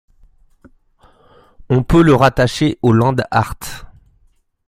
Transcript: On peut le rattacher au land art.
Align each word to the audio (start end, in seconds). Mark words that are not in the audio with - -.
On 1.69 1.83
peut 1.83 2.01
le 2.01 2.15
rattacher 2.15 2.79
au 2.81 2.91
land 2.91 3.17
art. 3.29 3.85